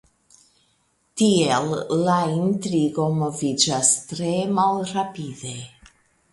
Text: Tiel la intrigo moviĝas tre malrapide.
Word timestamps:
Tiel 1.21 1.69
la 2.07 2.15
intrigo 2.37 3.07
moviĝas 3.21 3.95
tre 4.13 4.35
malrapide. 4.59 5.57